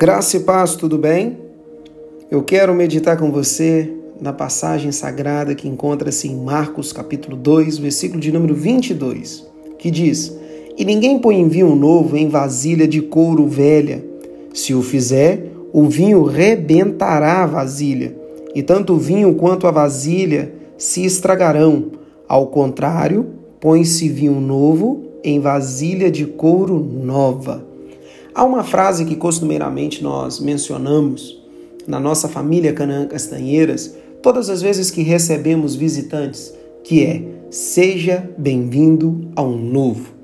[0.00, 1.36] Graça e paz, tudo bem?
[2.30, 8.18] Eu quero meditar com você na passagem sagrada que encontra-se em Marcos capítulo 2, versículo
[8.18, 9.46] de número 22,
[9.78, 10.34] que diz:
[10.78, 14.02] E ninguém põe vinho novo em vasilha de couro velha.
[14.54, 18.16] Se o fizer, o vinho rebentará a vasilha,
[18.54, 21.90] e tanto o vinho quanto a vasilha se estragarão.
[22.26, 23.26] Ao contrário,
[23.60, 27.68] põe-se vinho novo em vasilha de couro nova.
[28.32, 31.42] Há uma frase que costumeiramente nós mencionamos
[31.86, 36.54] na nossa família Canaã Castanheiras todas as vezes que recebemos visitantes,
[36.84, 40.14] que é: seja bem-vindo ao novo.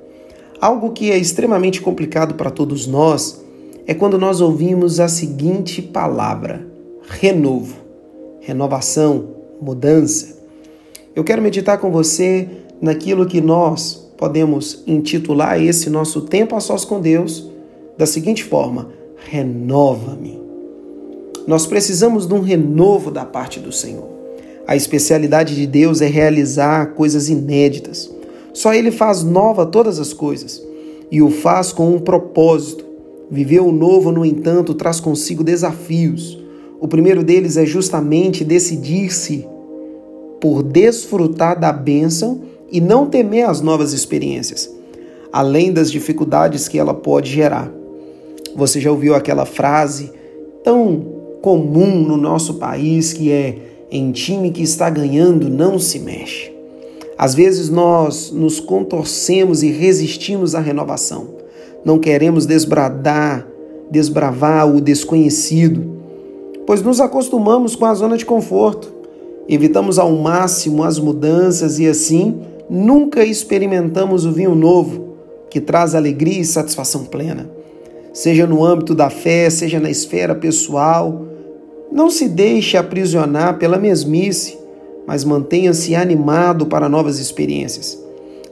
[0.61, 3.45] Algo que é extremamente complicado para todos nós
[3.89, 6.65] é quando nós ouvimos a seguinte palavra:
[7.09, 7.75] renovo,
[8.41, 9.31] renovação,
[9.61, 10.37] mudança.
[11.15, 12.49] Eu quero meditar com você
[12.81, 17.56] naquilo que nós podemos intitular esse nosso tempo a sós com Deus
[17.97, 20.41] da seguinte forma: renova-me.
[21.47, 24.09] Nós precisamos de um renovo da parte do Senhor.
[24.67, 28.11] A especialidade de Deus é realizar coisas inéditas.
[28.53, 30.61] Só Ele faz nova todas as coisas
[31.11, 32.85] e o faz com um propósito.
[33.31, 36.43] Viver o novo, no entanto, traz consigo desafios.
[36.81, 39.47] O primeiro deles é justamente decidir-se
[40.41, 44.71] por desfrutar da bênção e não temer as novas experiências,
[45.33, 47.73] além das dificuldades que ela pode gerar.
[48.57, 50.11] Você já ouviu aquela frase
[50.65, 51.05] tão
[51.43, 53.59] comum no nosso país que é:
[53.91, 56.51] em time que está ganhando não se mexe.
[57.19, 61.37] Às vezes nós nos contorcemos e resistimos à renovação.
[61.85, 63.47] Não queremos desbradar,
[63.91, 65.99] desbravar o desconhecido,
[66.67, 68.91] pois nos acostumamos com a zona de conforto.
[69.47, 75.15] Evitamos ao máximo as mudanças e assim nunca experimentamos o vinho novo,
[75.51, 77.56] que traz alegria e satisfação plena
[78.17, 81.27] seja no âmbito da fé, seja na esfera pessoal.
[81.93, 84.57] Não se deixe aprisionar pela mesmice,
[85.07, 88.03] mas mantenha-se animado para novas experiências.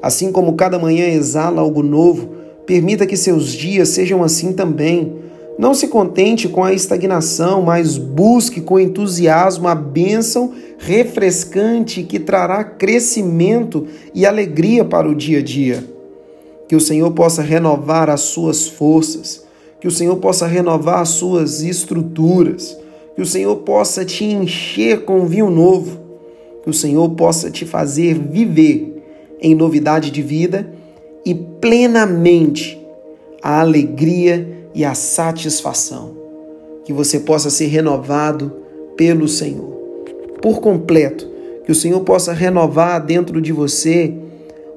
[0.03, 2.29] Assim como cada manhã exala algo novo,
[2.67, 5.15] permita que seus dias sejam assim também.
[5.59, 12.63] Não se contente com a estagnação, mas busque com entusiasmo a bênção refrescante que trará
[12.63, 15.83] crescimento e alegria para o dia a dia.
[16.69, 19.44] Que o Senhor possa renovar as suas forças,
[19.85, 22.75] que o Senhor possa renovar as suas estruturas,
[23.15, 26.01] que o Senhor possa te encher com vinho novo,
[26.63, 29.03] que o Senhor possa te fazer viver
[29.39, 30.73] em novidade de vida
[31.23, 32.83] e plenamente
[33.43, 36.17] a alegria e a satisfação.
[36.87, 38.55] Que você possa ser renovado
[38.97, 39.71] pelo Senhor,
[40.41, 41.29] por completo.
[41.67, 44.15] Que o Senhor possa renovar dentro de você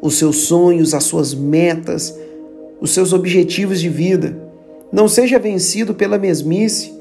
[0.01, 2.13] os seus sonhos, as suas metas,
[2.81, 4.46] os seus objetivos de vida
[4.91, 6.93] não seja vencido pela mesmice.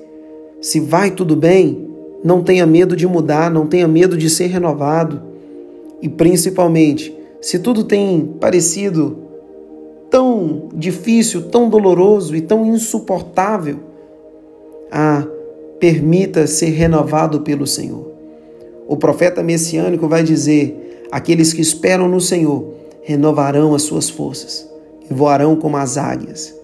[0.61, 1.89] Se vai tudo bem,
[2.25, 5.23] não tenha medo de mudar, não tenha medo de ser renovado.
[6.03, 9.19] E principalmente, se tudo tem parecido
[10.11, 13.79] tão difícil, tão doloroso e tão insuportável,
[14.91, 15.25] ah,
[15.79, 18.11] permita ser renovado pelo Senhor.
[18.89, 24.69] O profeta messiânico vai dizer: aqueles que esperam no Senhor renovarão as suas forças
[25.09, 26.55] e voarão como as águias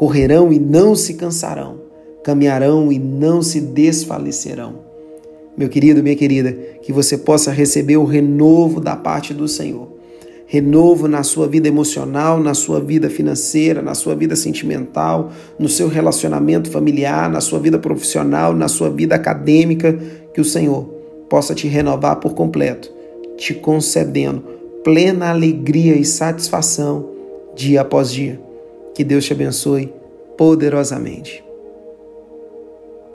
[0.00, 1.78] correrão e não se cansarão,
[2.24, 4.76] caminharão e não se desfalecerão.
[5.54, 9.88] Meu querido, minha querida, que você possa receber o renovo da parte do Senhor.
[10.46, 15.86] Renovo na sua vida emocional, na sua vida financeira, na sua vida sentimental, no seu
[15.86, 19.92] relacionamento familiar, na sua vida profissional, na sua vida acadêmica.
[20.32, 20.84] Que o Senhor
[21.28, 22.90] possa te renovar por completo,
[23.36, 24.42] te concedendo
[24.82, 27.10] plena alegria e satisfação
[27.54, 28.48] dia após dia.
[28.94, 29.92] Que Deus te abençoe
[30.36, 31.49] poderosamente.